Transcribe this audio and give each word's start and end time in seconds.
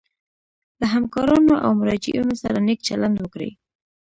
له 0.79 0.85
همکارانو 0.95 1.53
او 1.65 1.69
مراجعینو 1.79 2.35
سره 2.43 2.57
نیک 2.67 2.79
چلند 2.87 3.15
وکړي. 3.19 3.51